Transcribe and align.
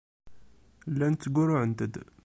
Llant 0.93 1.21
ttgurruɛent-d. 1.23 1.93